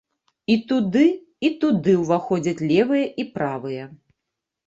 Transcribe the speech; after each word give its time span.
І 0.53 0.53
туды, 0.69 1.03
і 1.49 1.51
туды 1.65 1.93
ўваходзяць 2.03 2.65
левыя 2.71 3.05
і 3.25 3.27
правыя. 3.35 3.83